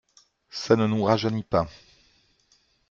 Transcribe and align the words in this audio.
Ça 0.49 0.75
ne 0.75 0.87
nous 0.87 1.03
rajeunit 1.03 1.43
pas… 1.43 1.67